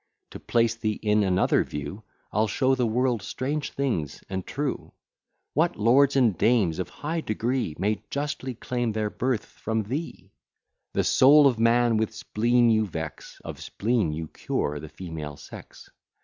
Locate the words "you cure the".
14.11-14.89